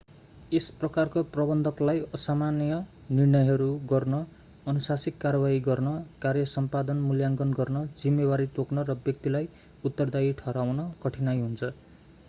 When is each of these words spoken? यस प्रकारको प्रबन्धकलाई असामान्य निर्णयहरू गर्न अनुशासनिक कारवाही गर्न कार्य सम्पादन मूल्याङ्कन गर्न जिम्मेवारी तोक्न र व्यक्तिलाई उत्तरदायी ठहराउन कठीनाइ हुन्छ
यस 0.51 0.67
प्रकारको 0.75 1.21
प्रबन्धकलाई 1.33 1.99
असामान्य 2.17 2.79
निर्णयहरू 3.11 3.67
गर्न 3.91 4.21
अनुशासनिक 4.65 5.21
कारवाही 5.21 5.61
गर्न 5.67 5.93
कार्य 6.23 6.47
सम्पादन 6.55 7.05
मूल्याङ्कन 7.05 7.53
गर्न 7.61 7.85
जिम्मेवारी 7.99 8.51
तोक्न 8.57 8.89
र 8.89 8.97
व्यक्तिलाई 9.03 9.51
उत्तरदायी 9.83 10.35
ठहराउन 10.43 10.85
कठीनाइ 11.01 11.47
हुन्छ 11.47 11.73